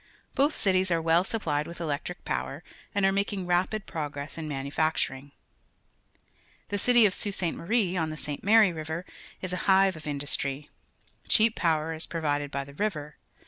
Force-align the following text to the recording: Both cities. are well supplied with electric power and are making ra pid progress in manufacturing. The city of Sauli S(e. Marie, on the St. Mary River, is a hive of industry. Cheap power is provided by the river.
Both 0.33 0.57
cities. 0.57 0.89
are 0.89 0.99
well 0.99 1.23
supplied 1.23 1.67
with 1.67 1.79
electric 1.79 2.25
power 2.25 2.63
and 2.95 3.05
are 3.05 3.11
making 3.11 3.45
ra 3.45 3.67
pid 3.67 3.85
progress 3.85 4.35
in 4.35 4.47
manufacturing. 4.47 5.31
The 6.69 6.79
city 6.79 7.05
of 7.05 7.13
Sauli 7.13 7.27
S(e. 7.33 7.51
Marie, 7.51 7.95
on 7.95 8.09
the 8.09 8.17
St. 8.17 8.43
Mary 8.43 8.73
River, 8.73 9.05
is 9.43 9.53
a 9.53 9.57
hive 9.69 9.95
of 9.95 10.07
industry. 10.07 10.71
Cheap 11.27 11.55
power 11.55 11.93
is 11.93 12.07
provided 12.07 12.49
by 12.49 12.63
the 12.63 12.73
river. 12.73 13.17